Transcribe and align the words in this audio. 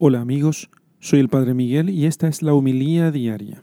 Hola 0.00 0.20
amigos, 0.20 0.70
soy 0.98 1.20
el 1.20 1.28
Padre 1.28 1.54
Miguel 1.54 1.88
y 1.88 2.06
esta 2.06 2.26
es 2.26 2.42
la 2.42 2.52
humilía 2.52 3.12
diaria. 3.12 3.62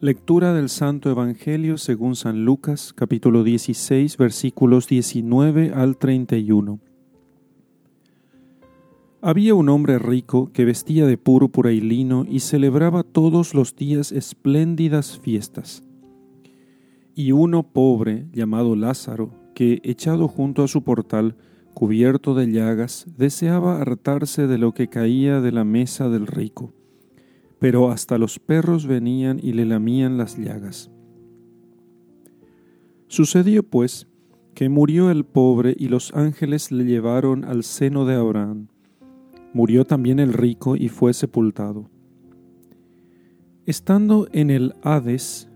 Lectura 0.00 0.54
del 0.54 0.68
Santo 0.68 1.10
Evangelio 1.10 1.78
según 1.78 2.14
San 2.14 2.44
Lucas, 2.44 2.92
capítulo 2.92 3.42
16, 3.42 4.16
versículos 4.16 4.86
19 4.86 5.72
al 5.74 5.96
31. 5.96 6.78
Había 9.20 9.56
un 9.56 9.68
hombre 9.68 9.98
rico 9.98 10.52
que 10.52 10.64
vestía 10.64 11.06
de 11.06 11.18
púrpura 11.18 11.72
y 11.72 11.80
lino 11.80 12.24
y 12.28 12.38
celebraba 12.38 13.02
todos 13.02 13.54
los 13.54 13.74
días 13.74 14.12
espléndidas 14.12 15.18
fiestas. 15.18 15.82
Y 17.16 17.32
uno 17.32 17.64
pobre, 17.64 18.28
llamado 18.32 18.76
Lázaro, 18.76 19.32
que, 19.56 19.80
echado 19.82 20.28
junto 20.28 20.62
a 20.62 20.68
su 20.68 20.84
portal, 20.84 21.34
cubierto 21.74 22.34
de 22.34 22.50
llagas, 22.50 23.06
deseaba 23.16 23.80
hartarse 23.80 24.46
de 24.46 24.58
lo 24.58 24.72
que 24.72 24.88
caía 24.88 25.40
de 25.40 25.52
la 25.52 25.64
mesa 25.64 26.08
del 26.08 26.26
rico, 26.26 26.72
pero 27.58 27.90
hasta 27.90 28.18
los 28.18 28.38
perros 28.38 28.86
venían 28.86 29.38
y 29.42 29.52
le 29.52 29.64
lamían 29.64 30.18
las 30.18 30.36
llagas. 30.36 30.90
Sucedió, 33.08 33.62
pues, 33.62 34.08
que 34.54 34.68
murió 34.68 35.10
el 35.10 35.24
pobre 35.24 35.74
y 35.78 35.88
los 35.88 36.12
ángeles 36.14 36.72
le 36.72 36.84
llevaron 36.84 37.44
al 37.44 37.62
seno 37.62 38.04
de 38.04 38.16
Abraham. 38.16 38.68
Murió 39.54 39.84
también 39.84 40.18
el 40.18 40.32
rico 40.32 40.76
y 40.76 40.88
fue 40.88 41.14
sepultado. 41.14 41.88
Estando 43.66 44.28
en 44.32 44.50
el 44.50 44.74
Hades, 44.82 45.48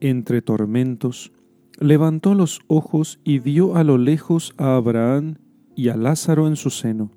entre 0.00 0.40
tormentos, 0.40 1.32
levantó 1.78 2.34
los 2.34 2.60
ojos 2.66 3.20
y 3.24 3.38
vio 3.38 3.76
a 3.76 3.84
lo 3.84 3.98
lejos 3.98 4.54
a 4.56 4.76
Abraham 4.76 5.36
y 5.76 5.90
a 5.90 5.96
Lázaro 5.96 6.48
en 6.48 6.56
su 6.56 6.70
seno. 6.70 7.12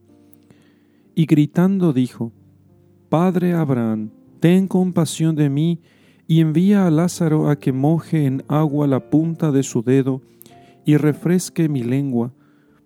Y 1.16 1.26
gritando 1.26 1.94
dijo, 1.94 2.32
Padre 3.10 3.54
Abraham, 3.54 4.12
ten 4.40 4.68
compasión 4.68 5.36
de 5.36 5.50
mí 5.50 5.82
y 6.28 6.42
envía 6.42 6.86
a 6.86 6.92
Lázaro 6.92 7.50
a 7.50 7.56
que 7.58 7.72
moje 7.72 8.26
en 8.26 8.44
agua 8.48 8.86
la 8.86 9.10
punta 9.10 9.52
de 9.52 9.64
su 9.64 9.82
dedo 9.82 10.22
y 10.86 10.98
refresque 10.98 11.70
mi 11.70 11.84
lengua, 11.84 12.34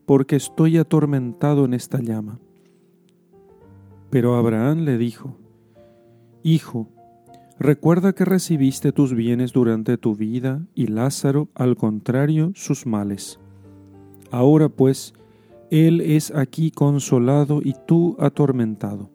porque 0.06 0.36
estoy 0.36 0.78
atormentado 0.78 1.66
en 1.66 1.74
esta 1.74 2.00
llama. 2.00 2.40
Pero 4.10 4.36
Abraham 4.36 4.86
le 4.86 4.98
dijo, 4.98 5.38
Hijo, 6.44 6.90
recuerda 7.60 8.14
que 8.14 8.26
recibiste 8.26 8.92
tus 8.92 9.14
bienes 9.14 9.54
durante 9.54 9.98
tu 9.98 10.16
vida 10.16 10.66
y 10.76 10.88
Lázaro, 10.88 11.50
al 11.56 11.76
contrario, 11.76 12.52
sus 12.56 12.86
males. 12.86 13.40
Ahora 14.32 14.70
pues, 14.70 15.14
él 15.74 16.02
es 16.02 16.30
aquí 16.30 16.70
consolado 16.70 17.60
y 17.64 17.74
tú 17.88 18.16
atormentado. 18.20 19.10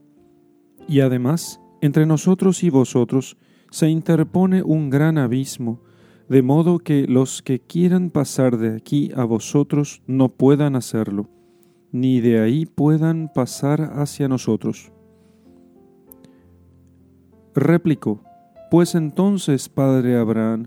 Y 0.88 1.00
además, 1.00 1.60
entre 1.80 2.04
nosotros 2.04 2.64
y 2.64 2.70
vosotros 2.70 3.36
se 3.70 3.88
interpone 3.88 4.64
un 4.64 4.90
gran 4.90 5.18
abismo, 5.18 5.84
de 6.28 6.42
modo 6.42 6.80
que 6.80 7.06
los 7.06 7.42
que 7.42 7.60
quieran 7.60 8.10
pasar 8.10 8.58
de 8.58 8.74
aquí 8.74 9.12
a 9.14 9.22
vosotros 9.22 10.02
no 10.08 10.30
puedan 10.30 10.74
hacerlo, 10.74 11.28
ni 11.92 12.20
de 12.20 12.40
ahí 12.40 12.66
puedan 12.66 13.30
pasar 13.32 13.92
hacia 13.94 14.26
nosotros. 14.26 14.90
Replicó, 17.54 18.20
pues 18.68 18.96
entonces, 18.96 19.68
padre 19.68 20.16
Abraham, 20.16 20.66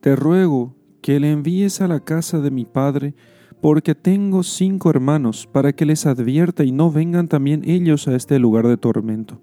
te 0.00 0.14
ruego 0.14 0.76
que 1.02 1.18
le 1.18 1.32
envíes 1.32 1.80
a 1.80 1.88
la 1.88 1.98
casa 1.98 2.38
de 2.38 2.52
mi 2.52 2.64
padre, 2.64 3.16
porque 3.64 3.94
tengo 3.94 4.42
cinco 4.42 4.90
hermanos, 4.90 5.48
para 5.50 5.72
que 5.72 5.86
les 5.86 6.04
advierta 6.04 6.64
y 6.64 6.70
no 6.70 6.90
vengan 6.90 7.28
también 7.28 7.62
ellos 7.64 8.06
a 8.08 8.14
este 8.14 8.38
lugar 8.38 8.68
de 8.68 8.76
tormento. 8.76 9.40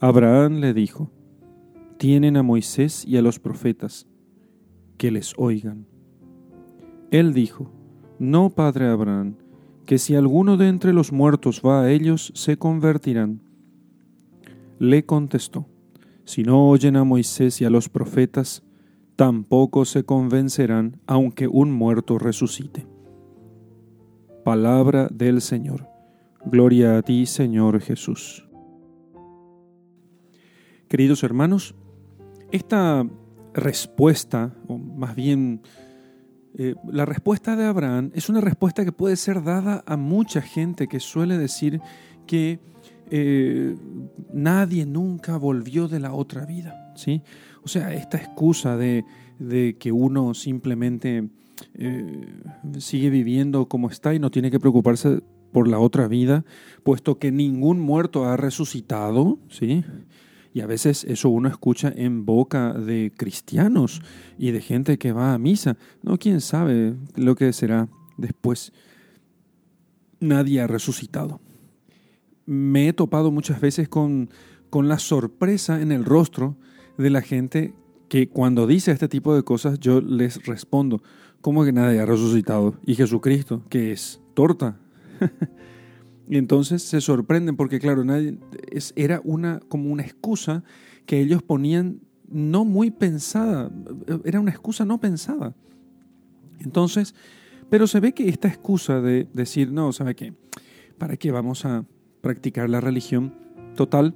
Abraham 0.00 0.54
le 0.54 0.74
dijo, 0.74 1.08
tienen 1.98 2.36
a 2.36 2.42
Moisés 2.42 3.04
y 3.06 3.16
a 3.16 3.22
los 3.22 3.38
profetas, 3.38 4.08
que 4.98 5.12
les 5.12 5.34
oigan. 5.36 5.86
Él 7.12 7.32
dijo, 7.32 7.70
no, 8.18 8.50
padre 8.50 8.88
Abraham, 8.88 9.36
que 9.86 9.98
si 9.98 10.16
alguno 10.16 10.56
de 10.56 10.66
entre 10.66 10.92
los 10.92 11.12
muertos 11.12 11.62
va 11.64 11.82
a 11.82 11.92
ellos, 11.92 12.32
se 12.34 12.56
convertirán. 12.56 13.40
Le 14.80 15.06
contestó, 15.06 15.68
si 16.24 16.42
no 16.42 16.68
oyen 16.68 16.96
a 16.96 17.04
Moisés 17.04 17.60
y 17.60 17.64
a 17.64 17.70
los 17.70 17.88
profetas, 17.88 18.64
tampoco 19.20 19.84
se 19.84 20.04
convencerán 20.04 20.98
aunque 21.06 21.46
un 21.46 21.70
muerto 21.70 22.18
resucite. 22.18 22.86
Palabra 24.46 25.08
del 25.12 25.42
Señor. 25.42 25.86
Gloria 26.46 26.96
a 26.96 27.02
ti, 27.02 27.26
Señor 27.26 27.82
Jesús. 27.82 28.48
Queridos 30.88 31.22
hermanos, 31.22 31.74
esta 32.50 33.06
respuesta, 33.52 34.54
o 34.66 34.78
más 34.78 35.14
bien 35.14 35.60
eh, 36.54 36.74
la 36.90 37.04
respuesta 37.04 37.56
de 37.56 37.66
Abraham, 37.66 38.12
es 38.14 38.30
una 38.30 38.40
respuesta 38.40 38.86
que 38.86 38.92
puede 38.92 39.16
ser 39.16 39.44
dada 39.44 39.84
a 39.84 39.98
mucha 39.98 40.40
gente 40.40 40.88
que 40.88 40.98
suele 40.98 41.36
decir 41.36 41.82
que 42.26 42.58
eh, 43.10 43.76
nadie 44.32 44.86
nunca 44.86 45.36
volvió 45.36 45.88
de 45.88 46.00
la 46.00 46.12
otra 46.12 46.46
vida. 46.46 46.92
¿sí? 46.94 47.22
O 47.62 47.68
sea, 47.68 47.92
esta 47.94 48.18
excusa 48.18 48.76
de, 48.76 49.04
que 49.78 49.92
uno 49.92 50.34
simplemente 50.34 51.28
eh, 51.74 52.26
sigue 52.78 53.10
viviendo 53.10 53.66
como 53.66 53.90
está 53.90 54.14
y 54.14 54.18
no 54.18 54.30
tiene 54.30 54.50
que 54.50 54.60
preocuparse 54.60 55.20
por 55.52 55.66
la 55.66 55.78
otra 55.78 56.06
vida, 56.08 56.44
puesto 56.84 57.18
que 57.18 57.32
ningún 57.32 57.80
muerto 57.80 58.24
ha 58.24 58.36
resucitado, 58.36 59.38
¿sí? 59.48 59.84
Y 60.52 60.60
a 60.60 60.66
veces 60.66 61.04
eso 61.04 61.28
uno 61.28 61.48
escucha 61.48 61.92
en 61.94 62.24
boca 62.24 62.72
de 62.72 63.12
cristianos 63.16 64.02
y 64.38 64.50
de 64.50 64.60
gente 64.60 64.98
que 64.98 65.12
va 65.12 65.34
a 65.34 65.38
misa. 65.38 65.76
No, 66.02 66.18
quién 66.18 66.40
sabe 66.40 66.96
lo 67.14 67.36
que 67.36 67.52
será 67.52 67.88
después. 68.16 68.72
Nadie 70.18 70.60
ha 70.60 70.66
resucitado. 70.66 71.40
Me 72.50 72.88
he 72.88 72.92
topado 72.92 73.30
muchas 73.30 73.60
veces 73.60 73.88
con, 73.88 74.28
con 74.70 74.88
la 74.88 74.98
sorpresa 74.98 75.80
en 75.80 75.92
el 75.92 76.04
rostro 76.04 76.56
de 76.98 77.08
la 77.08 77.22
gente 77.22 77.74
que 78.08 78.28
cuando 78.28 78.66
dice 78.66 78.90
este 78.90 79.06
tipo 79.06 79.36
de 79.36 79.44
cosas 79.44 79.78
yo 79.78 80.00
les 80.00 80.44
respondo, 80.46 81.00
¿cómo 81.42 81.64
que 81.64 81.70
nadie 81.70 82.00
ha 82.00 82.06
resucitado? 82.06 82.74
¿Y 82.84 82.96
Jesucristo? 82.96 83.62
¿Qué 83.68 83.92
es? 83.92 84.20
¿Torta? 84.34 84.80
y 86.28 86.36
entonces 86.38 86.82
se 86.82 87.00
sorprenden 87.00 87.54
porque 87.54 87.78
claro, 87.78 88.04
nadie, 88.04 88.36
es, 88.72 88.94
era 88.96 89.20
una, 89.22 89.60
como 89.68 89.92
una 89.92 90.02
excusa 90.02 90.64
que 91.06 91.20
ellos 91.20 91.44
ponían 91.44 92.00
no 92.28 92.64
muy 92.64 92.90
pensada, 92.90 93.70
era 94.24 94.40
una 94.40 94.50
excusa 94.50 94.84
no 94.84 94.98
pensada. 94.98 95.54
Entonces, 96.58 97.14
pero 97.68 97.86
se 97.86 98.00
ve 98.00 98.12
que 98.12 98.28
esta 98.28 98.48
excusa 98.48 99.00
de 99.00 99.28
decir, 99.34 99.70
no, 99.70 99.92
¿sabe 99.92 100.16
qué? 100.16 100.34
¿Para 100.98 101.16
qué 101.16 101.30
vamos 101.30 101.64
a 101.64 101.84
practicar 102.20 102.70
la 102.70 102.80
religión? 102.80 103.34
Total, 103.76 104.14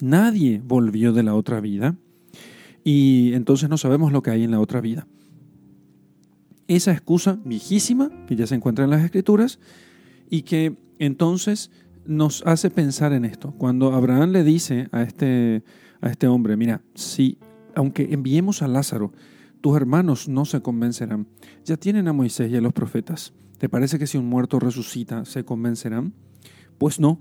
Nadie 0.00 0.62
volvió 0.64 1.12
de 1.12 1.22
la 1.22 1.34
otra 1.34 1.60
vida 1.60 1.96
y 2.82 3.34
entonces 3.34 3.68
no 3.68 3.76
sabemos 3.76 4.12
lo 4.12 4.22
que 4.22 4.30
hay 4.30 4.44
en 4.44 4.50
la 4.50 4.60
otra 4.60 4.80
vida. 4.80 5.06
Esa 6.68 6.92
excusa 6.92 7.38
viejísima 7.44 8.10
que 8.26 8.36
ya 8.36 8.46
se 8.46 8.54
encuentra 8.54 8.84
en 8.84 8.90
las 8.90 9.04
escrituras 9.04 9.58
y 10.30 10.42
que 10.42 10.76
entonces 10.98 11.70
nos 12.06 12.42
hace 12.46 12.70
pensar 12.70 13.12
en 13.12 13.24
esto. 13.24 13.52
Cuando 13.58 13.92
Abraham 13.92 14.30
le 14.30 14.44
dice 14.44 14.88
a 14.92 15.02
este, 15.02 15.64
a 16.00 16.08
este 16.08 16.26
hombre, 16.26 16.56
mira, 16.56 16.82
si 16.94 17.38
aunque 17.74 18.08
enviemos 18.10 18.62
a 18.62 18.68
Lázaro, 18.68 19.12
tus 19.60 19.76
hermanos 19.76 20.28
no 20.28 20.44
se 20.46 20.62
convencerán. 20.62 21.26
Ya 21.64 21.76
tienen 21.76 22.08
a 22.08 22.12
Moisés 22.12 22.50
y 22.50 22.56
a 22.56 22.60
los 22.60 22.72
profetas. 22.72 23.34
¿Te 23.58 23.68
parece 23.68 23.98
que 23.98 24.06
si 24.06 24.16
un 24.16 24.26
muerto 24.26 24.58
resucita 24.58 25.26
se 25.26 25.44
convencerán? 25.44 26.14
Pues 26.80 26.98
no. 26.98 27.20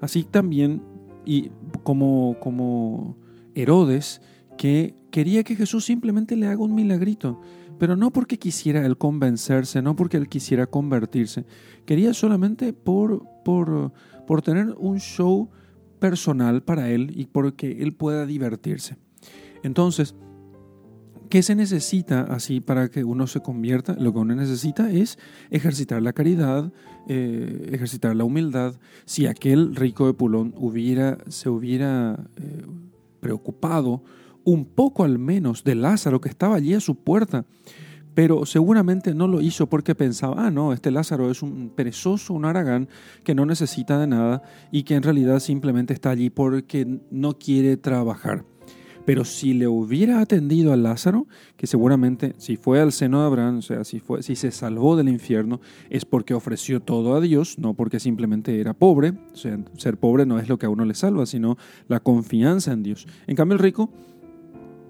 Así 0.00 0.24
también 0.24 0.82
y 1.24 1.52
como, 1.84 2.36
como 2.40 3.16
Herodes, 3.54 4.20
que 4.58 4.96
quería 5.12 5.44
que 5.44 5.54
Jesús 5.54 5.84
simplemente 5.84 6.34
le 6.34 6.48
haga 6.48 6.64
un 6.64 6.74
milagrito, 6.74 7.40
pero 7.78 7.94
no 7.94 8.12
porque 8.12 8.36
quisiera 8.36 8.84
él 8.84 8.98
convencerse, 8.98 9.80
no 9.80 9.94
porque 9.94 10.16
él 10.16 10.28
quisiera 10.28 10.66
convertirse, 10.66 11.46
quería 11.86 12.12
solamente 12.14 12.72
por, 12.72 13.24
por, 13.44 13.92
por 14.26 14.42
tener 14.42 14.74
un 14.76 14.98
show 14.98 15.50
personal 16.00 16.64
para 16.64 16.90
él 16.90 17.12
y 17.14 17.26
porque 17.26 17.82
él 17.82 17.92
pueda 17.92 18.26
divertirse. 18.26 18.96
Entonces, 19.62 20.16
¿Qué 21.30 21.44
se 21.44 21.54
necesita 21.54 22.22
así 22.22 22.60
para 22.60 22.88
que 22.88 23.04
uno 23.04 23.28
se 23.28 23.40
convierta? 23.40 23.94
Lo 23.94 24.12
que 24.12 24.18
uno 24.18 24.34
necesita 24.34 24.90
es 24.90 25.16
ejercitar 25.50 26.02
la 26.02 26.12
caridad, 26.12 26.72
eh, 27.06 27.68
ejercitar 27.70 28.16
la 28.16 28.24
humildad. 28.24 28.74
Si 29.04 29.26
aquel 29.26 29.76
rico 29.76 30.08
de 30.08 30.12
Pulón 30.12 30.52
hubiera, 30.56 31.18
se 31.28 31.48
hubiera 31.48 32.18
eh, 32.36 32.66
preocupado 33.20 34.02
un 34.42 34.64
poco 34.64 35.04
al 35.04 35.20
menos 35.20 35.62
de 35.62 35.76
Lázaro 35.76 36.20
que 36.20 36.28
estaba 36.28 36.56
allí 36.56 36.74
a 36.74 36.80
su 36.80 36.96
puerta, 36.96 37.44
pero 38.14 38.44
seguramente 38.44 39.14
no 39.14 39.28
lo 39.28 39.40
hizo 39.40 39.68
porque 39.68 39.94
pensaba, 39.94 40.46
ah, 40.46 40.50
no, 40.50 40.72
este 40.72 40.90
Lázaro 40.90 41.30
es 41.30 41.44
un 41.44 41.70
perezoso, 41.70 42.34
un 42.34 42.44
aragán 42.44 42.88
que 43.22 43.36
no 43.36 43.46
necesita 43.46 44.00
de 44.00 44.08
nada 44.08 44.42
y 44.72 44.82
que 44.82 44.96
en 44.96 45.04
realidad 45.04 45.38
simplemente 45.38 45.94
está 45.94 46.10
allí 46.10 46.28
porque 46.28 47.02
no 47.12 47.38
quiere 47.38 47.76
trabajar. 47.76 48.44
Pero 49.04 49.24
si 49.24 49.54
le 49.54 49.66
hubiera 49.66 50.20
atendido 50.20 50.72
a 50.72 50.76
Lázaro, 50.76 51.26
que 51.56 51.66
seguramente 51.66 52.34
si 52.38 52.56
fue 52.56 52.80
al 52.80 52.92
seno 52.92 53.20
de 53.20 53.26
Abraham, 53.26 53.58
o 53.58 53.62
sea, 53.62 53.84
si, 53.84 53.98
fue, 53.98 54.22
si 54.22 54.36
se 54.36 54.50
salvó 54.50 54.96
del 54.96 55.08
infierno, 55.08 55.60
es 55.88 56.04
porque 56.04 56.34
ofreció 56.34 56.80
todo 56.80 57.14
a 57.14 57.20
Dios, 57.20 57.58
no 57.58 57.74
porque 57.74 57.98
simplemente 57.98 58.60
era 58.60 58.74
pobre. 58.74 59.14
O 59.32 59.36
sea, 59.36 59.58
ser 59.76 59.96
pobre 59.96 60.26
no 60.26 60.38
es 60.38 60.48
lo 60.48 60.58
que 60.58 60.66
a 60.66 60.70
uno 60.70 60.84
le 60.84 60.94
salva, 60.94 61.26
sino 61.26 61.56
la 61.88 62.00
confianza 62.00 62.72
en 62.72 62.82
Dios. 62.82 63.06
En 63.26 63.36
cambio, 63.36 63.54
el 63.54 63.62
rico, 63.62 63.90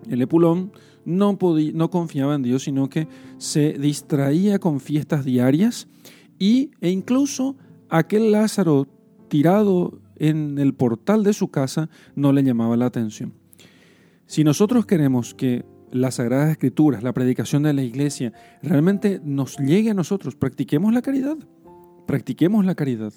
el 0.08 0.20
epulón, 0.22 0.72
no, 1.04 1.38
podía, 1.38 1.72
no 1.74 1.90
confiaba 1.90 2.34
en 2.34 2.42
Dios, 2.42 2.64
sino 2.64 2.88
que 2.90 3.08
se 3.38 3.74
distraía 3.74 4.58
con 4.58 4.80
fiestas 4.80 5.24
diarias 5.24 5.88
y, 6.38 6.70
e 6.80 6.90
incluso 6.90 7.56
aquel 7.88 8.32
Lázaro 8.32 8.86
tirado 9.28 10.00
en 10.16 10.58
el 10.58 10.74
portal 10.74 11.24
de 11.24 11.32
su 11.32 11.48
casa 11.48 11.88
no 12.14 12.32
le 12.32 12.42
llamaba 12.42 12.76
la 12.76 12.86
atención. 12.86 13.39
Si 14.30 14.44
nosotros 14.44 14.86
queremos 14.86 15.34
que 15.34 15.64
las 15.90 16.14
Sagradas 16.14 16.52
Escrituras, 16.52 17.02
la 17.02 17.12
predicación 17.12 17.64
de 17.64 17.72
la 17.72 17.82
iglesia, 17.82 18.32
realmente 18.62 19.20
nos 19.24 19.56
llegue 19.56 19.90
a 19.90 19.94
nosotros, 19.94 20.36
practiquemos 20.36 20.94
la 20.94 21.02
caridad. 21.02 21.36
Practiquemos 22.06 22.64
la 22.64 22.76
caridad. 22.76 23.12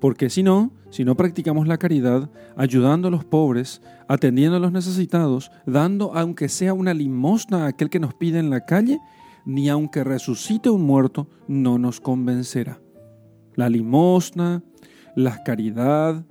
Porque 0.00 0.30
si 0.30 0.44
no, 0.44 0.72
si 0.90 1.04
no 1.04 1.16
practicamos 1.16 1.66
la 1.66 1.78
caridad, 1.78 2.30
ayudando 2.56 3.08
a 3.08 3.10
los 3.10 3.24
pobres, 3.24 3.82
atendiendo 4.06 4.58
a 4.58 4.60
los 4.60 4.70
necesitados, 4.70 5.50
dando 5.66 6.14
aunque 6.14 6.48
sea 6.48 6.74
una 6.74 6.94
limosna 6.94 7.64
a 7.64 7.66
aquel 7.70 7.90
que 7.90 7.98
nos 7.98 8.14
pide 8.14 8.38
en 8.38 8.48
la 8.48 8.66
calle, 8.66 9.00
ni 9.46 9.68
aunque 9.68 10.04
resucite 10.04 10.70
un 10.70 10.82
muerto, 10.82 11.28
no 11.48 11.76
nos 11.76 12.00
convencerá. 12.00 12.80
La 13.56 13.68
limosna, 13.68 14.62
la 15.16 15.42
caridad 15.42 16.24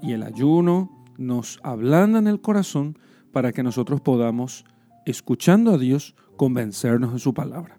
y 0.00 0.12
el 0.12 0.22
ayuno 0.22 1.04
nos 1.18 1.60
ablandan 1.62 2.26
el 2.26 2.40
corazón 2.40 2.96
para 3.32 3.52
que 3.52 3.62
nosotros 3.62 4.00
podamos, 4.00 4.64
escuchando 5.06 5.72
a 5.72 5.78
Dios, 5.78 6.14
convencernos 6.36 7.12
de 7.12 7.18
su 7.18 7.34
palabra. 7.34 7.78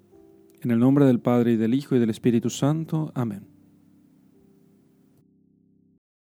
En 0.61 0.71
el 0.71 0.79
nombre 0.79 1.05
del 1.05 1.19
Padre 1.19 1.53
y 1.53 1.57
del 1.57 1.73
Hijo 1.73 1.95
y 1.95 1.99
del 1.99 2.09
Espíritu 2.09 2.49
Santo. 2.49 3.11
Amén. 3.15 3.50